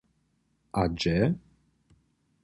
[0.79, 1.17] A hdźe?